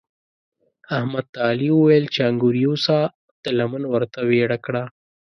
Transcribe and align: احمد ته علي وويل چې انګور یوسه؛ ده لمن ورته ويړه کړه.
احمد 0.97 1.25
ته 1.33 1.39
علي 1.49 1.69
وويل 1.73 2.05
چې 2.13 2.19
انګور 2.29 2.55
یوسه؛ 2.65 2.97
ده 3.43 3.49
لمن 3.59 3.83
ورته 3.93 4.19
ويړه 4.29 4.57
کړه. 4.65 4.83